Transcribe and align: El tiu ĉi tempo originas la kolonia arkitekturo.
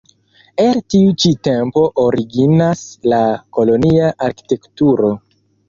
El 0.61 0.79
tiu 0.93 1.11
ĉi 1.23 1.31
tempo 1.47 1.83
originas 2.05 2.83
la 3.13 3.21
kolonia 3.61 4.11
arkitekturo. 4.33 5.15